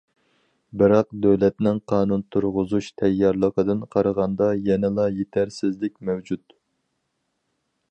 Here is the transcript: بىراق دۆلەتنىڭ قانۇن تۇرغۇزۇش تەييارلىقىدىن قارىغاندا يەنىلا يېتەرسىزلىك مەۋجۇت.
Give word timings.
بىراق 0.81 1.09
دۆلەتنىڭ 1.25 1.81
قانۇن 1.91 2.23
تۇرغۇزۇش 2.35 2.87
تەييارلىقىدىن 3.03 3.85
قارىغاندا 3.97 4.49
يەنىلا 4.71 5.07
يېتەرسىزلىك 5.21 5.97
مەۋجۇت. 6.11 6.59